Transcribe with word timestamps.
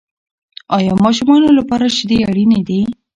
آیا 0.77 0.93
ماشومانو 1.03 1.49
لپاره 1.59 1.85
شیدې 1.97 2.17
اړینې 2.29 2.59
دي؟ 2.67 2.81